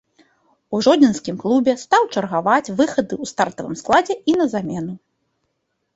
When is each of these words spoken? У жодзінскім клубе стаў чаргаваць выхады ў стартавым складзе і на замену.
У 0.75 0.79
жодзінскім 0.85 1.35
клубе 1.43 1.75
стаў 1.83 2.03
чаргаваць 2.15 2.73
выхады 2.81 3.13
ў 3.19 3.33
стартавым 3.33 3.75
складзе 3.83 4.15
і 4.33 4.39
на 4.43 4.53
замену. 4.55 4.93